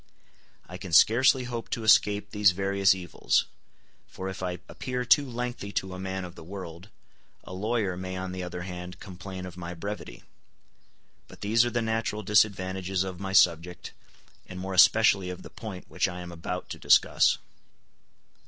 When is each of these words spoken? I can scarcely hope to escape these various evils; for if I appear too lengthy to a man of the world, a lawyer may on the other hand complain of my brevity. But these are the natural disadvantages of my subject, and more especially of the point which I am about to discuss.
I 0.67 0.77
can 0.79 0.93
scarcely 0.93 1.43
hope 1.43 1.69
to 1.69 1.83
escape 1.83 2.31
these 2.31 2.53
various 2.53 2.95
evils; 2.95 3.45
for 4.07 4.29
if 4.29 4.41
I 4.41 4.57
appear 4.67 5.05
too 5.05 5.29
lengthy 5.29 5.71
to 5.73 5.93
a 5.93 5.99
man 5.99 6.25
of 6.25 6.33
the 6.33 6.43
world, 6.43 6.89
a 7.43 7.53
lawyer 7.53 7.95
may 7.95 8.17
on 8.17 8.31
the 8.31 8.41
other 8.41 8.63
hand 8.63 8.99
complain 8.99 9.45
of 9.45 9.57
my 9.57 9.75
brevity. 9.75 10.23
But 11.27 11.41
these 11.41 11.63
are 11.65 11.69
the 11.69 11.83
natural 11.83 12.23
disadvantages 12.23 13.03
of 13.03 13.19
my 13.19 13.33
subject, 13.33 13.91
and 14.47 14.59
more 14.59 14.73
especially 14.73 15.29
of 15.29 15.43
the 15.43 15.51
point 15.51 15.87
which 15.87 16.07
I 16.07 16.21
am 16.21 16.31
about 16.31 16.69
to 16.69 16.79
discuss. 16.79 17.37